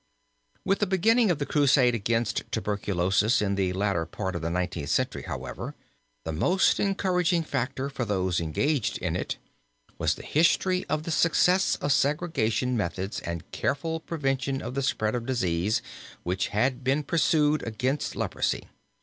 With 0.65 0.79
the 0.79 0.87
beginning 0.87 1.29
of 1.29 1.37
the 1.37 1.45
crusade 1.45 1.93
against 1.93 2.51
tuberculosis 2.51 3.39
in 3.39 3.53
the 3.53 3.71
latter 3.73 4.07
part 4.07 4.35
of 4.35 4.41
the 4.41 4.49
Nineteenth 4.49 4.89
Century, 4.89 5.21
however, 5.27 5.75
the 6.25 6.31
most 6.31 6.79
encouraging 6.79 7.43
factor 7.43 7.87
for 7.87 8.03
those 8.03 8.39
engaged 8.41 8.97
in 8.97 9.15
it, 9.15 9.37
was 9.99 10.15
the 10.15 10.23
history 10.25 10.85
of 10.85 11.03
the 11.03 11.11
success 11.11 11.75
of 11.75 11.91
segregation 11.91 12.75
methods 12.75 13.19
and 13.19 13.51
careful 13.51 13.99
prevention 13.99 14.59
of 14.59 14.73
the 14.73 14.81
spread 14.81 15.13
of 15.13 15.21
the 15.21 15.27
disease 15.27 15.83
which 16.23 16.47
had 16.47 16.83
been 16.83 17.03
pursued 17.03 17.61
against 17.61 18.15
leprosy. 18.15 18.65